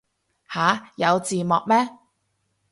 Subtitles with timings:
[0.49, 1.87] 吓有字幕咩